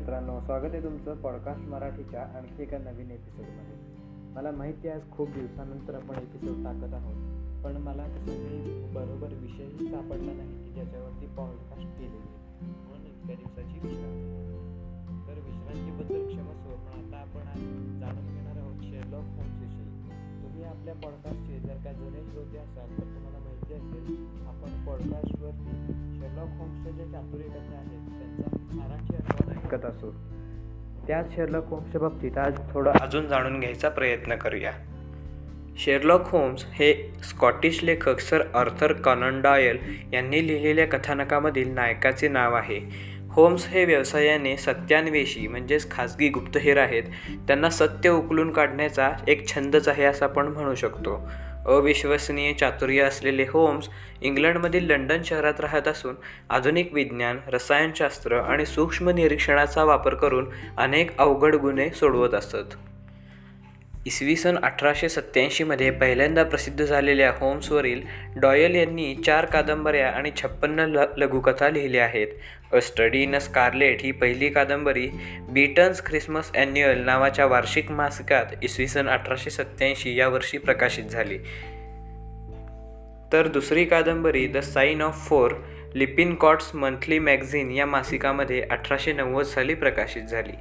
[0.00, 3.74] मित्रांनो स्वागत आहे तुमचं पॉडकास्ट मराठीच्या आणखी एका नवीन एपिसोडमध्ये
[4.34, 7.16] मला माहिती आहे आज खूप दिवसानंतर आपण एपिसोड टाकत आहोत.
[7.64, 12.30] पण मला तसं बरोबर विषयही सापडला नाही की ज्याच्यावरती पॉडकास्ट केलेली
[12.62, 17.60] म्हणून इतक्या दिवसाची विश्रांती तर विश्रांतीबद्दल क्षमस्व पण आता आपण आज
[18.00, 19.86] जाणून घेणार आहोत शेरलॉक होम्सविषयी
[20.42, 25.79] तुम्ही आपल्या पॉडकास्टचे जर का जुने श्रोते असाल तर तुम्हाला माहिती असेल आपण पॉडकास्टवरती
[26.40, 30.10] शेरलॉक होम्सच्या ज्या चातुर्य कथा आहेत त्यांचा मराठी अनुवाद ऐकत असू.
[31.06, 34.72] त्याच शेरलॉक होम्सच्या बाबतीत आज थोडं अजून जाणून घ्यायचा प्रयत्न करूया.
[35.78, 39.78] शेरलॉक होम्स हे स्कॉटिश लेखक सर आर्थर कॉनन डॉयल
[40.12, 42.80] यांनी लिहिलेल्या कथानकामधील नायकाचे नाव आहे.
[43.30, 47.02] होम्स हे व्यवसायाने सत्यान्वेषी म्हणजेच खाजगी गुप्तहेर आहेत
[47.46, 51.28] त्यांना सत्य उकलून काढण्याचा एक छंदच आहे असं आपण म्हणू शकतो.
[51.66, 53.88] अविश्वसनीय चातुर्य असलेले होम्स
[54.20, 56.14] इंग्लंडमधील लंडन शहरात राहत असून
[56.50, 62.76] आधुनिक विज्ञान रसायनशास्त्र आणि सूक्ष्म निरीक्षणाचा वापर करून अनेक अवघड गुन्हे सोडवत असत.
[64.06, 68.00] इसवी सन अठराशे सत्त्याऐंशीमध्ये पहिल्यांदा प्रसिद्ध झालेल्या होम्सवरील
[68.36, 72.28] डॉयल यांनी चार कादंबऱ्या आणि छप्पन्न ल लघुकथा लिहिल्या आहेत.
[72.72, 75.08] अ स्टडी इन स्कारलेट ही पहिली कादंबरी
[75.50, 81.38] बीटन्स ख्रिसमस ॲन्युअल नावाच्या वार्षिक मासिकात इसवी सन अठराशे सत्त्याऐंशी या वर्षी प्रकाशित झाली.
[83.32, 85.52] तर दुसरी कादंबरी the sign of four
[86.34, 90.52] Lippincott's monthly magazine या मासिकामध्ये अठराशे नव्वद साली प्रकाशित झाली.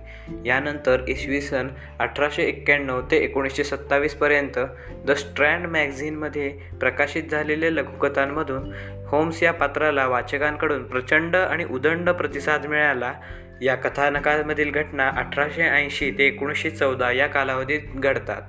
[0.45, 1.67] यानंतर इसवी सन
[1.99, 4.59] अठराशे एक्क्याण्णव ते एकोणीसशे सत्तावीसपर्यंत
[5.05, 8.71] द स्ट्रँड मॅगझिनमध्ये प्रकाशित झालेल्या लघुकथांमधून
[9.07, 13.13] होम्स या पात्राला वाचकांकडून प्रचंड आणि उदंड प्रतिसाद मिळाला.
[13.61, 18.41] या कथानकामधील घटना अठराशे ऐंशी ते एकोणीसशे चौदा या कालावधीत घडतात.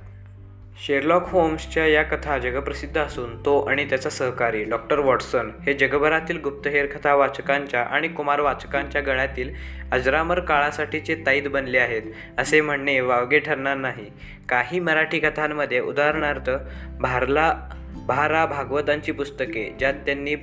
[0.75, 6.85] शेरलॉक होम्सच्या या कथा जगप्रसिद्ध असून तो आणि त्याचा सहकारी डॉक्टर वॉटसन हे जगभरातील गुप्तहेर
[6.85, 9.51] कथा वाचकांच्या आणि कुमार वाचकांच्या गळ्यातील
[9.91, 12.01] अजरामर काळासाठीचे ताईद बनले आहेत
[12.37, 14.05] असे म्हणणे वावगे ठरणार नाही.
[14.49, 16.49] काही मराठी कथांमध्ये उदाहरणार्थ
[16.99, 17.53] भारला
[18.07, 20.35] भारा भागवतांची पुस्तके ज्यात त्यांनी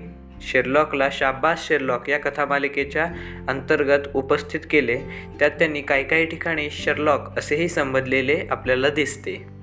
[0.42, 3.06] शेरलॉकला शाबास शेरलॉक या कथामालिकेच्या
[3.48, 4.96] अंतर्गत उपस्थित केले
[5.38, 9.57] त्यात त्यांनी काही काही ठिकाणी शेरलॉक असेही संबोधलेले आपल्याला दिसते.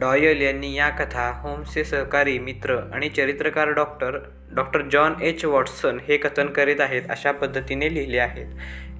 [0.00, 4.18] डॉयल यांनी या कथा होम्सचे सहकारी मित्र आणि चरित्रकार doctor
[4.54, 8.46] doctor John H Watson हे कथन करीत आहेत अशा पद्धतीने लिहिले आहेत.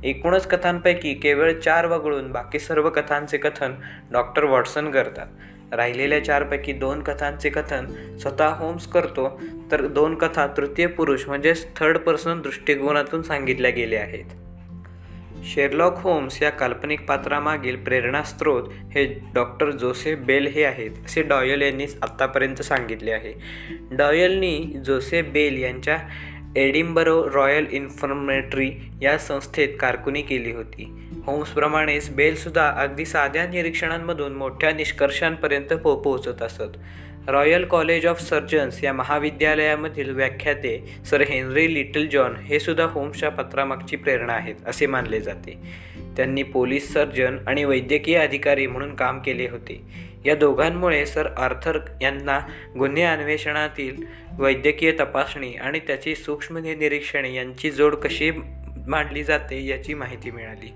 [0.05, 3.75] एकूणच कथांपैकी केवळ चार वगळून बाकी सर्व कथांचे कथन
[4.13, 5.27] डॉक्टर वॉटसन करतात.
[5.73, 7.87] राहिलेल्या चारपैकी दोन कथांचे कथन
[8.19, 9.29] स्वतः होम्स करतो
[9.73, 14.25] तर दोन कथा तृतीय पुरुष म्हणजेच थर्ड पर्सन दृष्टिकोनातून सांगितल्या गेल्या आहेत.
[15.47, 21.85] शेरलॉक होम्स या काल्पनिक पात्रामागील प्रेरणास्त्रोत हे डॉक्टर जोसेफ बेल हे आहेत असे डॉयल यांनी
[22.03, 23.33] आत्तापर्यंत सांगितले आहे.
[23.91, 25.99] डॉयलनी जोसेफ बेल यांच्या
[26.57, 31.11] एडिंबरो रॉयल इन्फर्मेटरी या संस्थेत कारकुनी केली होती.
[31.27, 36.79] होम्सप्रमाणेच बेलसुद्धा अगदी साध्या निरीक्षणांमधून मोठ्या निष्कर्षांपर्यंत पो पोहोचत असत.
[37.29, 43.97] रॉयल कॉलेज ऑफ सर्जन्स या महाविद्यालयामधील व्याख्याते सर हेनरी लिटल जॉन हे सुद्धा होम्सच्या पत्रामागची
[43.97, 45.59] प्रेरणा आहेत असे मानले जाते.
[46.17, 49.83] त्यांनी पोलीस सर्जन आणि वैद्यकीय अधिकारी म्हणून काम केले होते.
[50.25, 52.41] या दोघांमुळे सर आर्थर यांना
[52.79, 54.03] गुन्हे अन्वेषणातील
[54.39, 58.31] वैद्यकीय तपासणी आणि त्याची सूक्ष्म निरीक्षणे यांची जोड कशी
[58.87, 60.73] मांडली जाते याची माहिती मिळाली.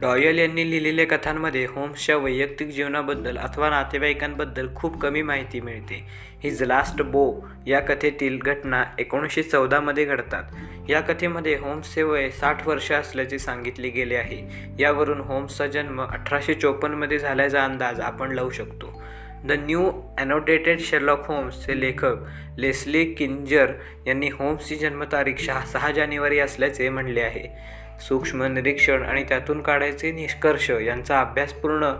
[0.00, 6.02] डॉयल यांनी लिहिलेल्या कथांमध्ये होम्सच्या वैयक्तिक जीवनाबद्दल अथवा नातेवाईकांबद्दल खूप कमी माहिती मिळते.
[6.42, 10.44] हिज लास्ट बो या कथेतील घटना एकोणीसशे चौदामध्ये घडतात.
[10.88, 14.42] या कथेमध्ये होम्सचे वय साठ वर्ष असल्याचे सांगितले गेले आहे.
[14.78, 19.02] यावरून होम्सचा जन्म अठराशे चोपन्नमध्ये झाल्याचा अंदाज आपण लावू शकतो.
[19.44, 22.14] द न्यू ॲनोटेटेड शेर्लॉक होम्सचे लेखक
[22.58, 23.72] लेस्ली किंजर
[24.06, 27.76] यांनी होम्सची जन्मतारीख शहा सहा जानेवारी असल्याचे म्हणले आहे.
[28.00, 31.92] सूक्ष्म निरीक्षण आणि त्यातून काढायचे निष्कर्ष यांचा अभ्यास पूर्ण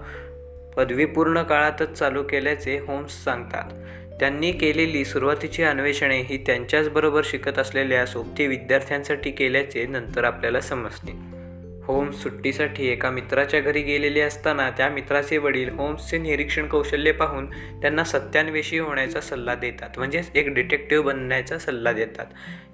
[0.77, 3.73] पदवीपूर्ण काळातच चालू केल्याचे होम्स सांगतात.
[4.21, 11.26] त्यांनी केलेली सुरुवातीची अन्वेषणे ही त्यांच्याचबरोबर शिकत असलेल्या सोबती विद्यार्थ्यांसाठी केल्याचे नंतर आपल्याला समजते.
[11.87, 17.47] होम्स सुट्टीसाठी एका मित्राच्या घरी गेलेले असताना त्या मित्राचे वडील होम्सचे निरीक्षण कौशल्य पाहून
[17.83, 19.99] त्यांना सत्यान्वेषी होण्याचा सल्ला देतात.
[19.99, 22.27] म्हणजेच एक डिटेक्टिव्ह बनण्याचा सल्ला देतात.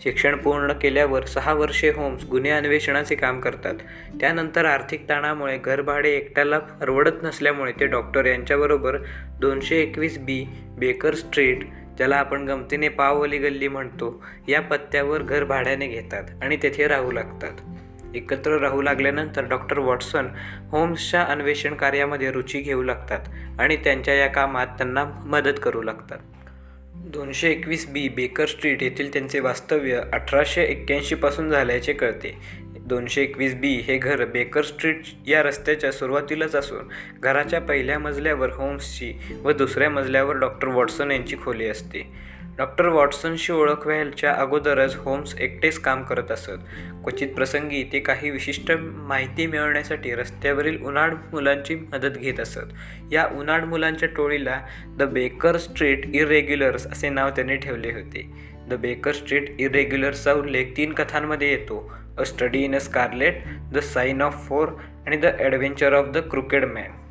[0.02, 3.74] शिक्षण पूर्ण केल्यावर सहा वर्षे होम्स गुन्हे अन्वेषणाचे काम करतात.
[4.20, 8.96] त्यानंतर आर्थिक ताणामुळे घरभाडे एकट्याला परवडत नसल्यामुळे ते डॉक्टर यांच्याबरोबर
[9.40, 10.44] दोनशे एकवीस बी
[10.78, 11.64] बेकर स्ट्रीट
[11.96, 17.71] ज्याला आपण गमतीने पाववली गल्ली म्हणतो या पत्त्यावर घर भाड्याने घेतात आणि तेथे राहू लागतात.
[18.14, 20.26] एकत्र राहू लागल्यानंतर डॉक्टर वॉटसन
[20.70, 23.18] होम्सच्या अन्वेषण कार्यामध्ये रुची घेऊ लागतात
[23.58, 26.18] आणि त्यांच्या या कामात त्यांना मदत करू लागतात.
[26.94, 32.36] दोनशे एकवीस बी बेकर स्ट्रीट येथील त्यांचे वास्तव्य अठराशे एक्क्याऐंशीपासून झाल्याचे कळते.
[32.80, 36.88] दोनशे एकवीस बी हे घर बेकर स्ट्रीट या रस्त्याच्या सुरुवातीलाच असून
[37.22, 39.12] घराच्या पहिल्या मजल्यावर होम्सची
[39.42, 42.31] व दुसऱ्या मजल्यावर डॉक्टर वॉटसन यांची खोली असते.
[42.58, 46.50] डॉक्टर वॉटसनशी ओळख व्हायच्या अगोदरच होम्स एकटेच काम करत असत.
[47.02, 52.72] क्वचित प्रसंगी ते काही विशिष्ट माहिती मिळवण्यासाठी रस्त्यावरील उन्हाळ मुलांची मदत घेत असत.
[53.12, 58.30] या उन्हाळ मुलांच्या टोळीला द बेकर स्ट्रीट इरेग्युलर्स असे नाव त्यांनी ठेवले होते.
[58.68, 61.92] द बेकर स्ट्रीट इरेग्युलर्सचा उल्लेख तीन कथांमध्ये येतो.
[62.18, 64.68] A study in a scarlet the sign of four
[65.06, 67.01] आणि the adventure of the crooked man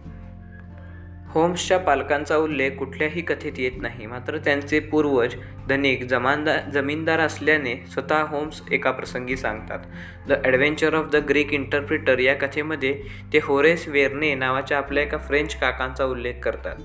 [1.34, 4.06] होम्सच्या पालकांचा उल्लेख कुठल्याही कथेत येत नाही.
[4.06, 5.36] मात्र त्यांचे पूर्वज
[5.70, 9.80] धनिक जमानदार जमीनदार असल्याने स्वतः होम्स एका प्रसंगी सांगतात.
[10.28, 12.94] The adventure of the Greek interpreter या कथेमध्ये
[13.34, 16.76] ते होरेस वेर्ने नावाच्या आपल्या एका फ्रेंच काकांचा उल्लेख करतात.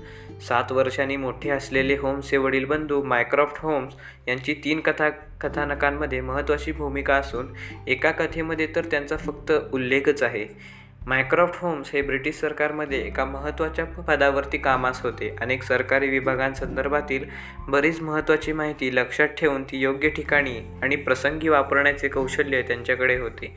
[0.41, 3.95] सात वर्षांनी मोठे असलेले होम्सचे वडील बंधू मायक्रॉफ्ट होम्स
[4.27, 5.09] यांची तीन कथा
[5.41, 7.47] कथानकांमध्ये महत्त्वाची भूमिका असून
[7.87, 10.45] एका कथेमध्ये तर त्यांचा फक्त उल्लेखच आहे.
[11.07, 15.35] मायक्रॉफ्ट होम्स हे ब्रिटिश सरकारमध्ये एका महत्त्वाच्या पदावरती कामास होते.
[15.41, 17.25] अनेक सरकारी विभागांसंदर्भातील
[17.67, 23.53] बरीच महत्त्वाची माहिती लक्षात ठेवून ती योग्य ठिकाणी आणि प्रसंगी वापरण्याचे कौशल्य त्यांच्याकडे होते.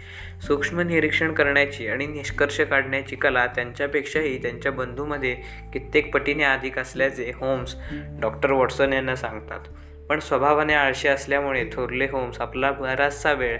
[0.47, 5.35] सूक्ष्म निरीक्षण करण्याची आणि निष्कर्ष काढण्याची कला त्यांच्यापेक्षाही त्यांच्या बंधूमध्ये
[5.73, 7.77] कित्येक पटीने अधिक असल्याचे होम्स
[8.21, 9.61] डॉक्टर वॉटसन यांना सांगतात.
[10.09, 13.59] पण स्वभावाने आळशी असल्यामुळे थोरले होम्स आपला बराचसा वेळ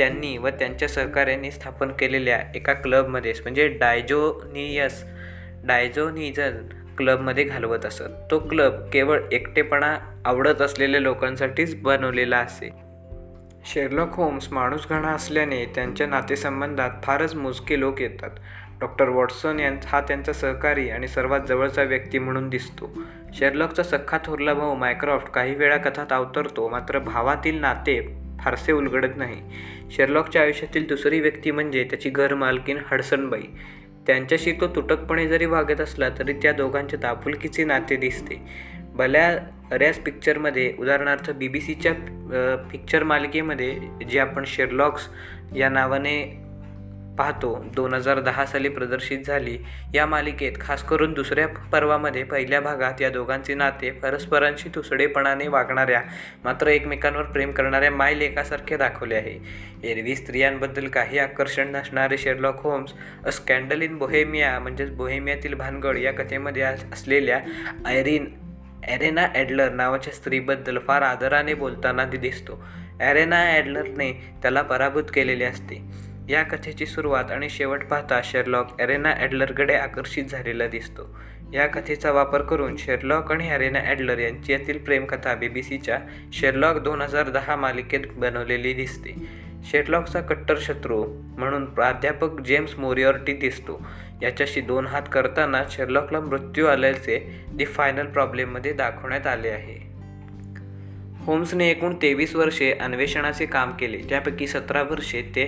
[0.00, 5.04] त्यांनी व त्यांच्या सहकार्यांनी स्थापन केलेल्या एका क्लबमध्येच म्हणजे डायजोनियस
[5.64, 6.56] डायजोनिजन
[6.98, 8.02] क्लबमध्ये घालवत असत.
[8.30, 12.70] तो क्लब केवळ एकटेपणा आवडत असलेल्या लोकांसाठीच बनवलेला असे.
[13.64, 18.30] शेरलॉक होम्स माणूस घणा असल्याने त्यांच्या नातेसंबंधात फारच मोजके लोक येतात.
[18.80, 22.90] डॉक्टर वॉटसन यांचा हा त्यांचा सहकारी आणि सर्वात जवळचा व्यक्ती म्हणून दिसतो.
[23.34, 29.42] शेरलॉकचा सख्खा थोरला भाऊ मायक्रॉफ्ट काही वेळा कथात अवतरतो मात्र भावातील नाते फारसे उलगडत नाही.
[29.90, 33.42] शेरलॉकच्या आयुष्यातील दुसरी व्यक्ती म्हणजे त्याची घर मालकीन हडसनबाई.
[34.06, 38.40] त्यांच्याशी तो तुटकपणे जरी वागत असला तरी त्या दोघांच्या दापुलकीचे नाते दिसते.
[38.94, 39.36] भल्या
[39.70, 41.92] बऱ्याच पिक्चरमध्ये उदाहरणार्थ बी बी सीच्या
[42.70, 43.74] पिक्चर मालिकेमध्ये
[44.10, 45.08] जे आपण शेरलॉक्स
[45.56, 46.16] या नावाने
[47.20, 47.54] पाहतो.
[47.74, 49.56] दोन हजार दहा साली प्रदर्शित झाली.
[49.94, 56.00] या मालिकेत खास करून दुसऱ्या पर्वामध्ये पहिल्या भागात या दोघांचे नाते परस्परांशी तुसडेपणाने वागणाऱ्या
[56.44, 59.38] मात्र एकमेकांवर प्रेम करणाऱ्या मायलेखासारखे दाखवले आहे.
[59.84, 62.92] एरवी स्त्रियांबद्दल काही आकर्षण नसणारे Sherlock Holmes
[63.26, 67.40] a scandal in Bohemia म्हणजेच बोहेमियातील भानगड या कथेमध्ये असलेल्या
[67.86, 68.28] आयरीन
[68.88, 72.62] ॲरेना ॲडलर नावाच्या स्त्रीबद्दल फार आदराने बोलताना दिसतो.
[73.00, 74.12] ॲरेना ॲडलरने
[74.42, 75.82] त्याला पराभूत केलेले असते.
[76.28, 81.16] या कथेची सुरुवात आणि शेवट पाहता शेरलॉक एरेना ॲडलरकडे आकर्षित झालेला दिसतो.
[81.54, 85.98] या कथेचा वापर करून शेरलॉक आणि अरेना ॲडलर यांच्यातील प्रेमकथा बी बी सीच्या
[86.32, 89.14] शेरलॉक दोन हजार दहा मालिकेत बनवलेली दिसते.
[89.64, 91.04] शेरलॉकचा कट्टर शत्रू
[91.38, 93.86] म्हणून प्राध्यापक जेम्स मोरिऑर्टी दिसतो.
[94.22, 99.89] याच्याशी दोन हात करताना शेरलॉकला मृत्यू आल्याचे दी फायनल प्रॉब्लेममध्ये दाखवण्यात आले आहे.
[101.26, 105.44] होम्सने एकूण तेवीस वर्षे अन्वेषणाचे काम केले त्यापैकी सतरा वर्षे ते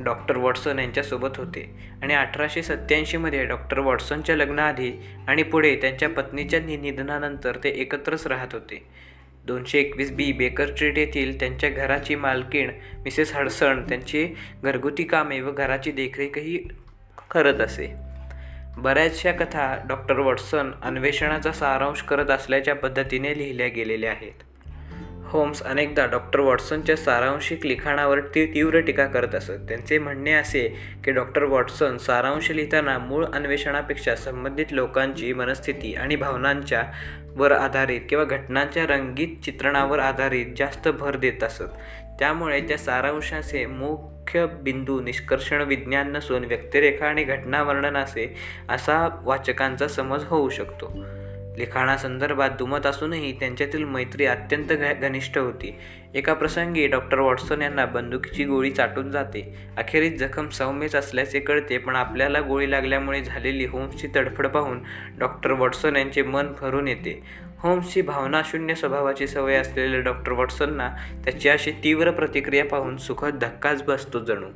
[0.00, 1.64] डॉक्टर वॉटसन यांच्यासोबत होते
[2.02, 4.92] आणि अठराशे सत्त्याऐंशीमध्ये डॉक्टर वॉटसनच्या लग्नाआधी
[5.28, 8.82] आणि पुढे त्यांच्या पत्नीच्या निधनानंतर ते एकत्रच राहत होते.
[9.46, 10.32] दोनशे एकवीस बी.
[10.32, 12.70] बेकर स्ट्रीट येथील त्यांच्या घराची मालकीण
[13.04, 14.26] मिसेस हडसन त्यांची
[14.62, 16.56] घरगुती कामे व घराची देखरेखही
[17.30, 17.92] करत असे.
[18.76, 24.42] बऱ्याचशा कथा डॉक्टर वॉटसन अन्वेषणाचा सारांश करत असल्याच्या पद्धतीने लिहिल्या गेलेल्या आहेत.
[25.34, 29.52] होम्स अनेकदा डॉक्टर वॉटसनच्या सारांशिक लिखाणावर ती तीव्र टीका करत असत.
[29.68, 36.82] त्यांचे म्हणणे असे की डॉक्टर वॉटसन सारांश लिहिताना मूळ अन्वेषणापेक्षा संबंधित लोकांची मनस्थिती आणि भावनांच्या
[37.36, 41.62] वर आधारित किंवा घटनांच्या रंगीत चित्रणावर आधारित जास्त भर देत असत.
[42.18, 48.34] त्यामुळे त्या सारांशाचे मुख्य बिंदू निष्कर्षण विज्ञान नसून व्यक्तिरेखा आणि घटनावर्णन असे
[48.68, 51.04] असा वाचकांचा समज होऊ शकतो.
[51.56, 55.74] लिखाणासंदर्भात दुमत असूनही त्यांच्यातील मैत्री अत्यंत घनिष्ठ होती.
[56.14, 59.54] एका प्रसंगी डॉक्टर वॉटसन यांना बंदुकीची गोळी चाटून जाते.
[59.76, 64.78] अखेरीस जखम सौम्यच असल्याचे कळते पण आपल्याला गोळी लागल्यामुळे झालेली होम्सची तडफड पाहून
[65.18, 67.22] डॉक्टर वॉटसन यांचे मन भरून येते.
[67.58, 70.88] होम्सची भावनाशून्य स्वभावाची सवय असलेल्या डॉक्टर वॉटसनना
[71.24, 74.46] त्याची अशी तीव्र प्रतिक्रिया पाहून सुखद धक्काच बसतो जणू.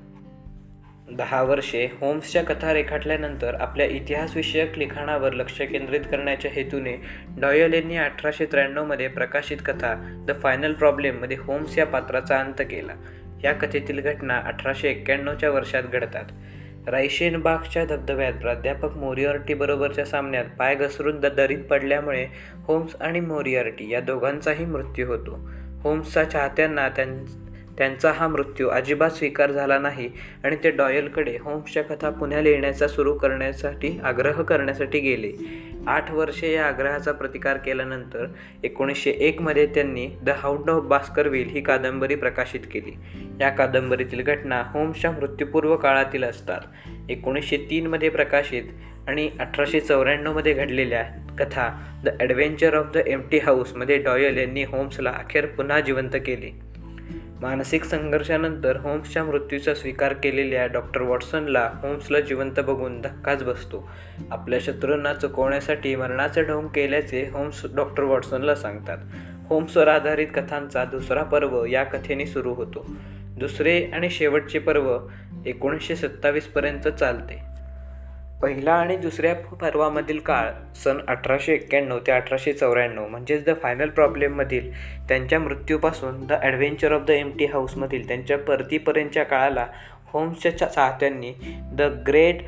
[1.10, 6.96] दहा वर्षे होम्सच्या कथा रेखाटल्यानंतर आपल्या इतिहासविषयक लिखाणावर लक्ष केंद्रित करण्याच्या हेतूने
[7.40, 12.92] डॉयल यांनी अठराशे त्र्याण्णवमध्ये प्रकाशित कथा द फायनल प्रॉब्लेममध्ये होम्स या पात्राचा अंत केला.
[13.44, 16.24] या कथेतील घटना अठराशे एक्क्याण्णवच्या वर्षात घडतात.
[16.88, 22.26] रायशेनबागच्या धबधब्यात प्राध्यापक मोरिओर्टीबरोबरच्या सामन्यात पाय घसरून द दरीत पडल्यामुळे
[22.64, 25.50] होम्स आणि मोरिऑर्टी या दोघांचाही मृत्यू होतो.
[25.82, 27.24] होम्सच्या चाहत्यांना त्यां
[27.78, 30.08] त्यांचा हा मृत्यू अजिबात स्वीकार झाला नाही
[30.44, 35.32] आणि ते डॉयलकडे होम्सच्या कथा पुन्हा लिहिण्याचा सुरू करण्यासाठी आग्रह करण्यासाठी गेले.
[35.86, 38.26] आठ वर्षे या आग्रहाचा प्रतिकार केल्यानंतर
[38.64, 42.96] एकोणीसशे एकमध्ये त्यांनी द हाऊंड ऑफ बास्करविल ही कादंबरी प्रकाशित केली.
[43.40, 46.60] या कादंबरीतील घटना होम्सच्या मृत्यूपूर्व काळातील असतात.
[47.08, 48.62] एकोणीसशे तीनमध्ये प्रकाशित
[49.08, 51.02] आणि अठराशे चौऱ्याण्णवमध्ये घडलेल्या
[51.38, 51.68] कथा
[52.04, 56.67] the adventure of the empty हाऊसमध्ये डॉयल यांनी होम्सला अखेर पुन्हा जिवंत केले.
[57.42, 63.90] मानसिक संघर्षानंतर होम्सच्या मृत्यूचा स्वीकार केलेल्या डॉक्टर वॉटसनला होम्सला जिवंत बघून धक्काच बसतो.
[64.30, 68.98] आपल्या शत्रूंना चुकवण्यासाठी मरणाचा ढोंग केल्याचे होम्स डॉक्टर वॉटसनला सांगतात.
[69.48, 72.86] होम्सवर आधारित कथांचा दुसरा पर्व या कथेने सुरू होतो.
[73.38, 74.98] दुसरे आणि शेवटचे पर्व
[75.46, 77.57] एकोणीसशे सत्तावीसपर्यंत चालते.
[78.42, 84.70] पहिला आणि दुसऱ्या पर्वामधील काळ सन अठराशे एक्क्याण्णव ते अठराशे चौऱ्याण्णव म्हणजेच द फायनल प्रॉब्लेममधील
[85.08, 89.66] त्यांच्या मृत्यूपासून the adventure of the empty हाऊसमधील त्यांच्या परतीपर्यंतच्या काळाला
[90.12, 91.32] होम्सच्या चाहत्यांनी
[91.72, 92.42] द ग्रेट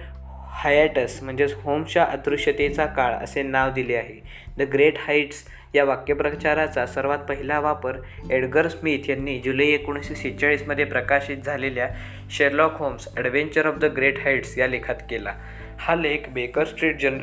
[0.52, 4.20] हायॅटस म्हणजेच होम्सच्या अदृश्यतेचा काळ असे नाव दिले आहे.
[4.58, 5.44] द ग्रेट हाईट्स
[5.74, 7.96] या वाक्यप्रचाराचा सर्वात पहिला वापर
[8.30, 11.88] एडगर स्मिथ यांनी जुलै एकोणीसशे सेहेचाळीसमध्ये प्रकाशित झालेल्या
[12.30, 15.34] Sherlock Holmes adventure of the great heights या लेखात केला.
[15.80, 17.18] हा लेख बेकर स्ट्रीट जर्न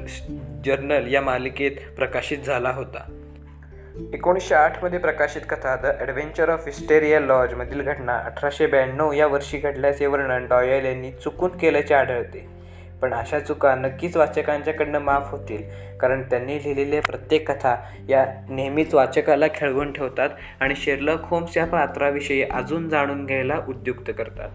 [0.65, 3.11] जर्नल या मालिकेत प्रकाशित झाला होता.
[4.13, 10.05] एकोणीसशे आठमध्ये प्रकाशित कथा द ॲडव्हेंचर ऑफ हिस्टेरिया लॉजमधील घटना अठराशे ब्याण्णव या वर्षी घडल्याचे
[10.05, 12.47] वर्णन डॉयल यांनी चुकून केल्याचे आढळते.
[13.01, 15.63] पण अशा चुका नक्कीच वाचकांच्याकडनं माफ होतील
[15.97, 17.75] कारण त्यांनी लिहिलेल्या प्रत्येक कथा
[18.09, 24.49] या नेहमीच वाचकाला खेळवून ठेवतात आणि शेरलॉक होम्स या पात्राविषयी अजून जाणून घ्यायला उद्युक्त करतात.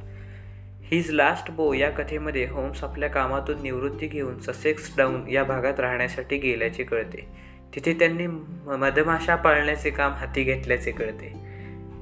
[0.92, 6.36] हिज लास्ट बो या कथेमध्ये होम्स आपल्या कामातून निवृत्ती घेऊन ससेक्स डाऊन या भागात राहण्यासाठी
[6.38, 7.28] गेल्याचे कळते.
[7.74, 8.26] तिथे त्यांनी
[8.66, 11.32] मधमाशा पाळण्याचे काम हाती घेतल्याचे कळते.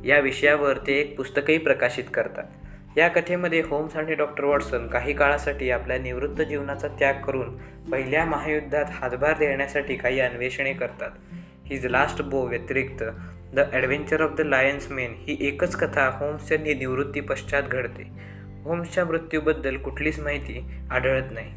[0.04, 2.44] या विषयावर ते एक पुस्तकही प्रकाशित करतात.
[2.98, 7.56] या कथेमध्ये होम्स आणि डॉक्टर वॉटसन काही काळासाठी आपल्या निवृत्त जीवनाचा त्याग करून
[7.90, 11.10] पहिल्या महायुद्धात हातभार देण्यासाठी काही अन्वेषणे करतात.
[11.66, 13.04] हिज लास्ट बो व्यतिरिक्त
[13.54, 18.29] the adventure of the lion's mane ही एकच कथा होम्सच्या निवृत्ती पश्चात घडते.
[18.64, 21.52] होम्सच्या मृत्यूबद्दल कुठलीच माहिती आढळत नाही.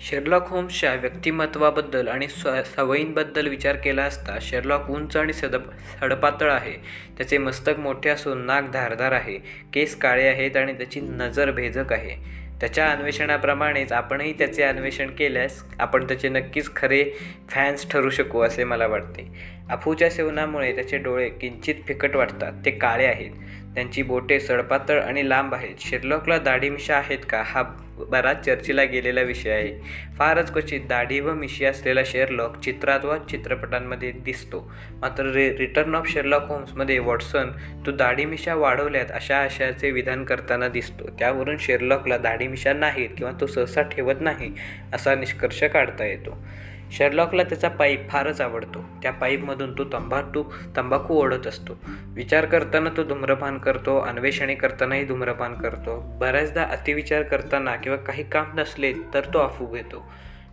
[0.00, 6.72] शेरलॉक होम्सच्या व्यक्तिमत्वाबद्दल आणि स्व सवयींबद्दल विचार केला असता शेरलॉक उंच आणि सदप सडपातळ आहे.
[7.16, 9.38] त्याचे मस्तक मोठे असून नाक धारदार आहे.
[9.72, 12.42] केस काळे आहेत आणि त्याची नजर भेदक आहे.
[12.60, 17.04] त्याच्या अन्वेषणाप्रमाणेच आपणही त्याचे अन्वेषण केल्यास आपण त्याचे नक्कीच खरे
[17.48, 19.32] फॅन्स ठरू शकू असे मला वाटते.
[19.70, 22.52] अफूच्या सेवनामुळे त्याचे डोळे किंचित फिकट वाटतात.
[22.64, 23.30] ते काळे आहेत.
[23.74, 25.74] त्यांची बोटे सडपातळ आणि लांब आहेत.
[25.80, 27.42] शेरलॉकला दाढी मिशा आहेत का?
[27.46, 27.62] हा
[28.10, 29.72] बराच चर्चेला गेलेला विषय आहे.
[30.18, 34.72] फारच क्वचित दाढी व मिशी असलेला शेरलॉक चित्रात व चित्रपटांमध्ये दिसतो.
[35.00, 37.50] मात्र रे रिटर्न ऑफ शेरलॉक होम्समध्ये वॉटसन
[37.86, 41.04] तू दाढी मिशा वाढवल्यात अशा आशयाचे विधान करताना दिसतो.
[41.18, 44.52] त्यावरून शेरलॉकला दाढी मिशा नाहीत किंवा तो सहसा ठेवत नाही
[44.92, 46.44] असा निष्कर्ष काढता येतो.
[46.92, 48.84] शर्लॉकला त्याचा पाईप फारच आवडतो.
[49.02, 50.42] त्या पाईपमधून तो तंबाखू
[50.76, 51.72] तंबाखू ओढत असतो.
[52.14, 56.00] विचार करताना तो धूम्रपान करतो अन्वेषणे करतानाही धूम्रपान करतो.
[56.00, 60.12] बऱ्याचदा अतिविचार करताना किंवा काही काम नसले तर तो अफू घेतो.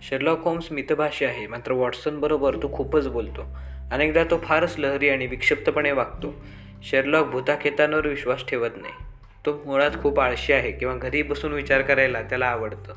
[0.10, 3.46] शर्लॉक होम्स मितभाषी आहे मात्र वॉटसनबरोबर तो खूपच बोलतो.
[3.92, 6.46] अनेकदा तो फारच लहरी आणि विक्षिप्तपणे वागतो.
[6.84, 8.94] शेरलॉक भूताखेतांवर विश्वास ठेवत नाही.
[9.46, 12.94] तो मुळात खूप आळशी आहे किंवा घरी बसून विचार करायला त्याला आवडतं.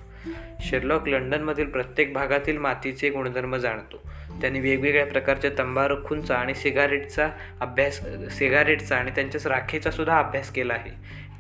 [0.61, 4.03] शेरलॉक लंडनमधील प्रत्येक भागातील मातीचे गुणधर्म जाणतो.
[4.41, 7.31] त्यांनी वेगवेगळ्या प्रकारच्या तंबाखूंचा आणि सिगारेटचा
[7.61, 10.91] अभ्यास सिगारेटचा आणि त्यांच्याच राखेचा सुद्धा अभ्यास केला आहे.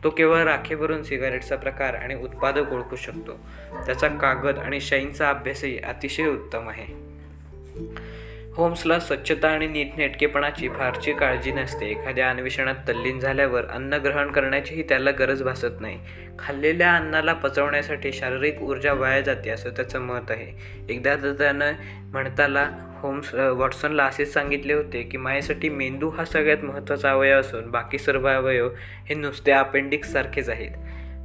[0.04, 3.38] तो केवळ राखेवरून सिगारेटचा प्रकार आणि उत्पादक ओळखू शकतो.
[3.87, 7.12] त्याचा कागद आणि शाईनचा अभ्यासही अतिशय उत्तम आहे.
[8.56, 11.87] होम्सला स्वच्छता आणि नीटनेटकेपणाची फारशी काळजी नसते.
[11.87, 15.99] एखाद्या अन्वेषणात तल्लीन झाल्यावर अन्न ग्रहण करण्याचीही त्याला गरज भासत नाही.
[16.38, 20.52] खाल्लेल्या अन्नाला पचवण्यासाठी शारीरिक ऊर्जा वाया जाते असं त्याचं मत आहे.
[20.90, 21.73] एकदा तर त्यानं
[22.12, 22.68] म्हणताला
[23.00, 28.28] होम्स वॉटसनला असेच सांगितले होते की माझ्यासाठी मेंदू हा सगळ्यात महत्त्वाचा अवयव असून बाकी सर्व
[28.28, 28.68] अवयव
[29.09, 30.71] हे नुसते अपेंडिक्ससारखेच आहेत.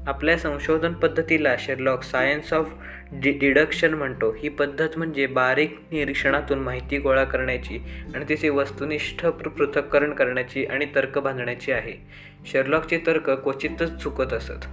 [0.08, 2.74] आपल्या संशोधन पद्धतीला Sherlock science of
[3.12, 4.36] de deduction म्हणतो.
[4.40, 7.80] ही पद्धत म्हणजे बारीक निरीक्षणातून माहिती गोळा करण्याची
[8.16, 11.94] आणि तिचे वस्तुनिष्ठ पृथक्करण करण्याची आणि तर्क बांधण्याची आहे.
[12.52, 14.66] शेरलॉकचे तर्क क्वचितच चुकत असत.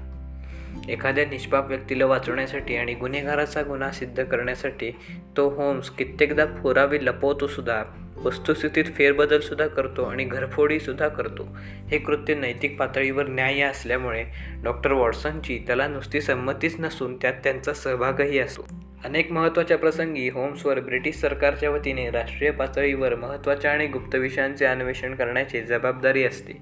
[0.90, 4.90] एखाद्या निष्पाप व्यक्तीला वाचवण्यासाठी आणि गुन्हेगाराचा गुन्हा सिद्ध करण्यासाठी
[5.36, 7.82] तो होम्स कित्येकदा पुरावे लपवतो सुद्धा.
[8.24, 11.56] वस्तुस्थितीत फेरबदलसुद्धा करतो आणि घरफोडीसुद्धा करतो.
[11.90, 14.24] हे कृत्य नैतिक पातळीवर न्याय असल्यामुळे
[14.64, 18.66] डॉक्टर वॉटसनची त्याला नुसती संमतीच नसून त्यात त्यांचा सहभागही असतो.
[19.04, 25.60] अनेक महत्त्वाच्या प्रसंगी होम्सवर ब्रिटिश सरकारच्या वतीने राष्ट्रीय पातळीवर महत्त्वाच्या आणि गुप्त विषयांचे अन्वेषण करण्याची
[25.60, 26.52] जबाबदारी असते.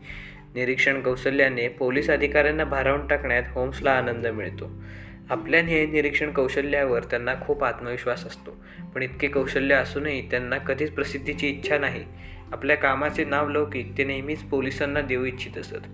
[0.55, 4.71] निरीक्षण कौशल्याने पोलीस अधिकाऱ्यांना भारावून टाकण्यात होम्सला आनंद मिळतो.
[5.33, 8.65] आपल्या न्याय निरीक्षण कौशल्यावर त्यांना खूप आत्मविश्वास असतो.
[8.95, 12.05] पण इतके कौशल्य असूनही त्यांना कधीच प्रसिद्धीची इच्छा नाही.
[12.53, 15.87] आपल्या कामाचे नाव लौकिक ते नेहमीच पोलिसांना देऊ इच्छित असत.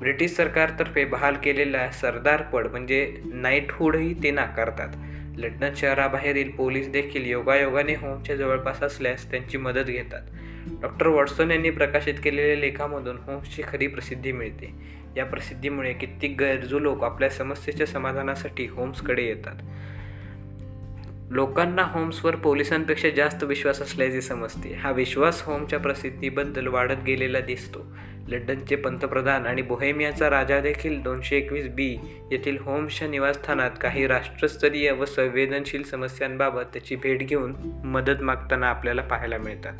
[0.00, 4.88] ब्रिटिश सरकारतर्फे बहाल केलेला सरदारपड म्हणजे नाईटहूडही ते नाकारतात.
[5.36, 10.22] लंडन शहराबाहेरील पोलीस देखील योगायोगाने होमच्या जवळपास असल्यास त्यांची मदत घेतात.
[10.82, 14.94] डॉक्टर वॉटसन यांनी प्रकाशित केलेल्या लेखामधून होम्सची खरी प्रसिद्धी मिळते.
[15.16, 19.54] या प्रसिद्धीमुळे कित्येक गरजू लोक आपल्या समस्येच्या समाधानासाठी होम्सकडे येतात.
[21.30, 24.74] लोकांना होम्सवर पोलिसांपेक्षा जास्त विश्वास असल्याचे समजते.
[24.74, 27.96] हा विश्वास होमच्या प्रसिद्धीबद्दल वाढत गेलेला दिसतो.
[28.28, 31.98] लंडनचे पंतप्रधान आणि बोहेमियाचा राजा देखील दोनशे एकवीस बी
[32.30, 37.54] येथील होम्सच्या निवासस्थानात काही राष्ट्रस्तरीय व संवेदनशील समस्यांबाबत त्याची भेट घेऊन
[37.84, 39.72] मदत मागताना आपल्याला पाहायला मिळतात.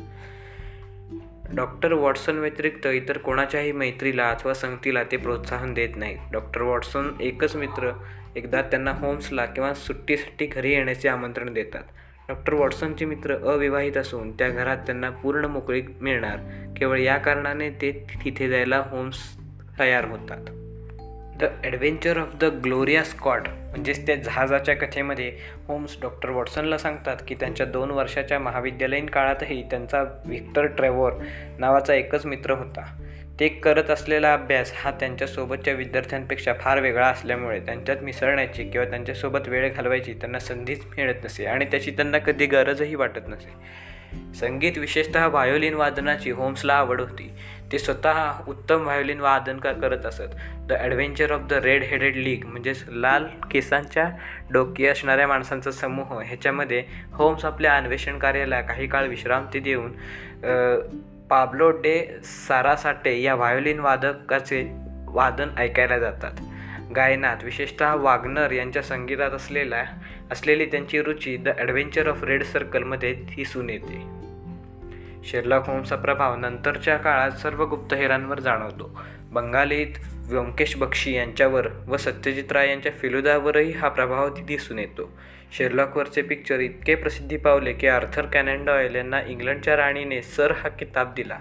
[1.53, 6.19] डॉक्टर वॉटसन व्यतिरिक्त इतर कोणाच्याही मैत्रीला अथवा संगतीला ते प्रोत्साहन देत नाहीत.
[6.33, 7.91] डॉक्टर वॉटसन एकच मित्र
[8.37, 11.83] एकदा त्यांना होम्सला किंवा सुट्टीसाठी घरी येण्याचे आमंत्रण देतात.
[12.29, 16.37] डॉक्टर वॉटसनचे मित्र अविवाहित असून त्या घरात त्यांना पूर्ण मोकळी मिळणार.
[16.77, 19.19] केवळ या कारणाने ते तिथे जायला होम्स
[19.79, 20.64] तयार होतात.
[21.45, 25.33] The adventure of the Gloria Scott म्हणजेच त्या जहाजाच्या कथेमध्ये
[25.69, 31.13] होम्स डॉक्टर वॉटसनला सांगतात की त्यांच्या दोन वर्षाच्या महाविद्यालयीन काळातही त्यांचा व्हिक्टर ट्रेव्हर
[31.59, 33.01] नावाचा एकच मित्र होता.
[33.41, 39.73] ते करत असलेला अभ्यास हा त्यांच्यासोबतच्या विद्यार्थ्यांपेक्षा फार वेगळा असल्यामुळे त्यांच्यात मिसळण्याची किंवा त्यांच्यासोबत वेळ
[39.73, 43.85] घालवायची त्यांना संधीच मिळत नसे आणि त्याची त्यांना कधी गरजही वाटत नसे.
[44.35, 47.31] संगीत विशेषतः व्हायोलिन वादनाची होम्सला आवड होती.
[47.75, 50.35] ते स्वतः उत्तम व्हायोलिन वादन का करत असत.
[50.69, 54.05] The adventure of the red headed league म्हणजेच लाल केसांच्या
[54.53, 56.13] डोकी असणाऱ्या माणसांचा समूह.
[56.21, 59.93] ह्याच्यामध्ये होम्स आपल्या अन्वेषण कार्याला काही काळ विश्रांती देऊन
[61.31, 64.65] पाब्लो डे सारासाटे या व्हायोलिन वादकाचे
[65.09, 66.41] वादन ऐकायला जातात.
[66.97, 69.85] गायनात विशेषतः वाग्नर यांच्या संगीतात असलेला
[70.33, 74.14] असलेली त्यांची रुची द ॲडव्हेंचर ऑफ रेड सर्कलमध्ये दिसून येते.
[75.25, 79.01] शेरलॉक होम्सचा प्रभाव नंतरच्या काळात सर्व गुप्तहेरांवर जाणवतो.
[79.33, 79.95] बंगालीत
[80.29, 85.19] व्यंकेश बक्षी यांच्यावर व सत्यजित राय यांच्या फिलुदावरही हा प्रभाव दिसून येतो.
[85.53, 91.15] शेरलॉकवरचे पिक्चर इतके प्रसिद्धी पावले की आर्थर कॅनन डॉयल यांना इंग्लंडच्या राणीने सर हा किताब
[91.17, 91.39] दिला.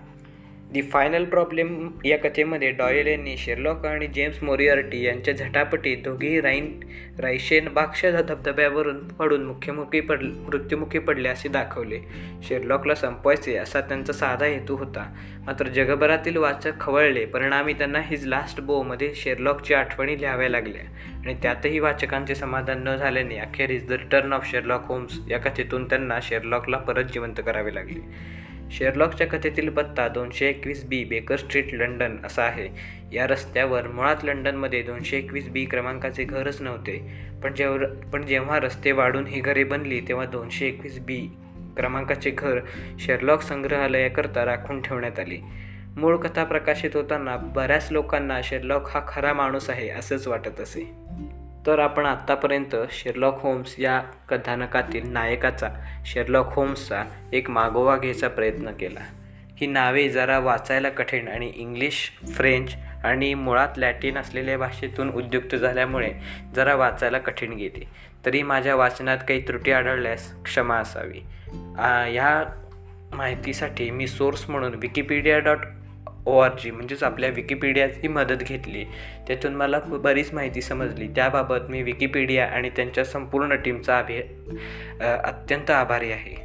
[0.73, 6.79] दी फायनल प्रॉब्लेम या कथेमध्ये डॉयल यांनी शेरलॉक आणि जेम्स मोरियार्टी यांच्या झटापटीत दोघेही राईन
[7.19, 11.99] रायशेन बागच्या धबधब्यावरून पडून मुख्यमुखी पड मृत्युमुखी पडले असे दाखवले.
[12.43, 15.13] शेरलॉकला संपवायचे असा त्यांचा साधा हेतू होता.
[15.45, 20.81] मात्र जगभरातील वाचक खवळले परिणामी त्यांना हिज लास्ट बोमध्ये शेरलॉकची आठवणी लिहाव्या लागल्या.
[21.15, 26.19] आणि त्यातही वाचकांचे समाधान न झाल्याने अखेरीस the return of Sherlock Holmes या कथेतून त्यांना
[26.21, 27.99] शेरलॉकला परत जिवंत करावे लागले.
[28.73, 32.67] शेरलॉकच्या कथेतील पत्ता दोनशे एकवीस बी बेकर स्ट्रीट लंडन असा आहे.
[33.11, 36.97] या रस्त्यावर मुळात लंडनमध्ये दोनशे एकवीस बी क्रमांकाचे घरच नव्हते.
[37.43, 37.77] पण जेव
[38.13, 41.17] पण जेव्हा रस्ते वाढून ही घरे बनली तेव्हा दोनशे एकवीस बी
[41.77, 42.59] क्रमांकाचे घर
[42.99, 45.37] शेरलॉक संग्रहालयाकरता राखून ठेवण्यात आली.
[45.97, 50.91] मूळ कथा प्रकाशित होताना बऱ्याच लोकांना शेरलॉक हा खरा माणूस आहे असंच वाटत असे.
[51.67, 55.69] तर आपण आत्तापर्यंत शेरलॉक होम्स या कथानकातील नायकाचा
[56.05, 58.99] शेरलॉक होम्सचा एक मागोवा घ्यायचा प्रयत्न केला.
[59.55, 66.11] ही नावे जरा वाचायला कठीण आणि इंग्लिश फ्रेंच आणि मुळात लॅटिन असलेल्या भाषेतून उद्युक्त झाल्यामुळे
[66.55, 67.87] जरा वाचायला कठीण गेली.
[68.25, 71.19] तरी माझ्या वाचनात काही त्रुटी आढळल्यास क्षमा असावी.
[72.11, 72.61] ह्या
[73.13, 75.57] माहितीसाठी मी सोर्स म्हणून Wikipedia dot
[76.25, 78.83] O R G म्हणजेच आपल्या विकिपीडियाची मदत घेतली.
[79.27, 81.07] त्यातून मला बरीच माहिती समजली.
[81.07, 84.21] त्याबाबत मी विकिपीडिया आणि त्यांच्या संपूर्ण टीमचा अभि
[85.23, 86.35] अत्यंत आभारी आहे.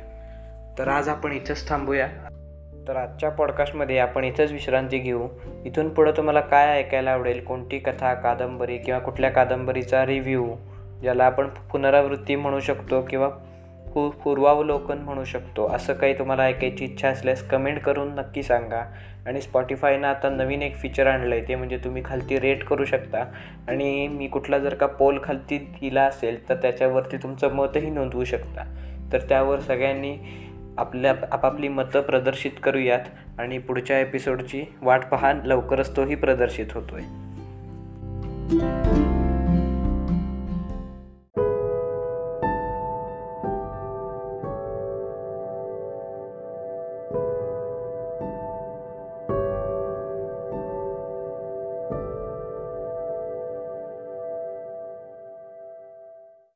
[0.79, 2.07] तर आज आपण इथंच थांबूया.
[2.88, 5.29] तर आजच्या पॉडकास्टमध्ये आपण इथंच विश्रांती घेऊ.
[5.64, 10.55] इथून पुढं तुम्हाला काय ऐकायला आवडेल कोणती कथा कादंबरी किंवा कुठल्या कादंबरीचा रिव्ह्यू
[11.03, 13.29] ज्याला आपण पुनरावृत्ती म्हणू शकतो किंवा
[13.94, 15.68] पू पूर्वावलोकन म्हणू शकतो.
[15.68, 18.92] असं काही तुम्हाला ऐकायची इच्छा असल्यास कमेंट करून नक्की सांगा.
[19.27, 23.24] आणि स्पॉटीफायनं आता नवीन एक फीचर आणलं आहे ते म्हणजे तुम्ही खालती रेट करू शकता.
[23.68, 28.64] आणि मी कुठला जर का पोल खालती दिला असेल तर त्याच्यावरती तुमचं मतही नोंदवू शकता.
[29.12, 30.16] तर त्यावर सगळ्यांनी
[30.79, 33.01] आपल्या आपापली मतं प्रदर्शित करूयात.
[33.38, 37.07] आणि पुढच्या एपिसोडची वाट पहा लवकरच तोही प्रदर्शित होतो आहे